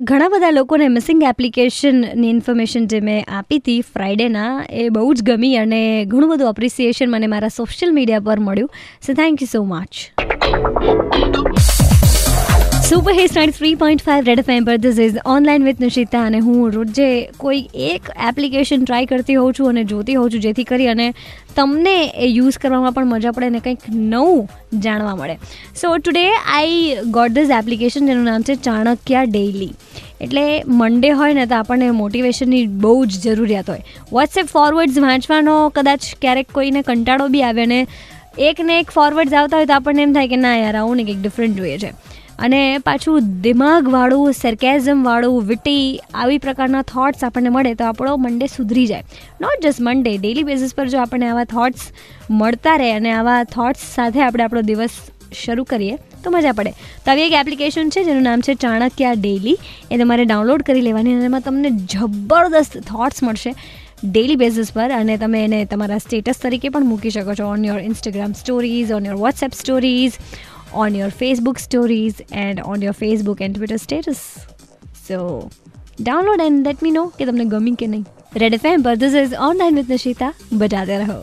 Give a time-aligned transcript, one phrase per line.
[0.00, 5.56] ઘણા બધા લોકોને મિસિંગ એપ્લિકેશનની ઇન્ફોર્મેશન જે મેં આપી હતી ફ્રાઈડેના એ બહુ જ ગમી
[5.56, 8.70] અને ઘણું બધું અપ્રિસિએશન મને મારા સોશિયલ મીડિયા પર મળ્યું.
[9.06, 9.94] So thank you so much
[12.88, 16.38] super hit night three point five red FM પર this is online with Nishita અને
[16.38, 20.86] હું રોજે કોઈ એક એપ્લિકેશન ટ્રાય કરતી હોઉં છું અને જોતી હોઉં છું જેથી કરી
[20.86, 21.14] અને
[21.56, 24.48] તમને એ યુઝ કરવામાં પણ મજા પડે અને કંઈક નવું
[24.80, 25.36] જાણવા મળે.
[25.80, 29.70] So today I got this application જેનું નામ છે ચાણક્ય ડેઇલી
[30.20, 33.82] એટલે મંડે હોય ને તો આપણને મોટિવેશનની બહુ જ જરૂરિયાત હોય.
[34.12, 37.86] વોટ્સએપ ફોરવર્ડ્સ વાંચવાનો કદાચ ક્યારેક કોઈને કંટાળો બી આવે ને
[38.38, 41.04] એક ને એક ફોરવર્ડ્સ આવતા હોય તો આપણને એમ થાય કે ના યાર, આવું ને
[41.04, 41.92] કંઈક ડિફરન્ટ જોઈએ છે.
[42.38, 49.04] અને પાછું દિમાગવાળું સરકેઝમવાળું વિટી આવી પ્રકારના થોટ્સ આપણને મળે તો આપણો મંડે સુધરી જાય.
[49.40, 51.88] Not just Monday daily basis પર જો આપણને આવા થોટ્સ
[52.30, 54.90] મળતા રહે અને આવા થોટ્સ સાથે આપણે આપણો દિવસ
[55.44, 56.72] શરૂ કરીએ તો મજા પડે.
[57.04, 59.56] તો આવી એક એપ્લિકેશન છે જેનું નામ છે ચાણક્ય ડેલી
[59.90, 63.54] એ તમારે ડાઉનલોડ કરી લેવાની અને એમાં તમને જબરદસ્ત થોટ્સ મળશે
[64.04, 67.46] ડેલી બેઝિસ પર અને તમે એને તમારા સ્ટેટસ તરીકે પણ મૂકી શકો છો.
[67.46, 70.20] On your Instagram stories on your WhatsApp stories
[70.74, 74.22] on your Facebook stories and on your Facebook and Twitter status
[75.08, 75.18] so
[76.00, 78.06] download and let me know કે તમને ગમી કે નહીં.
[78.36, 81.20] રેડ એફ એમ પર this is online with Nishita બજાતે રહો.